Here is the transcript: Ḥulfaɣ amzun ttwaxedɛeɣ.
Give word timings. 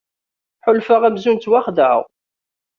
Ḥulfaɣ 0.65 1.01
amzun 1.03 1.37
ttwaxedɛeɣ. 1.37 1.99